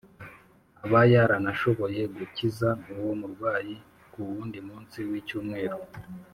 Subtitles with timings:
[0.83, 3.75] Aba yaranashoboye gukiza uwo murwayi
[4.11, 5.77] ku wundi munsi w’icyumweru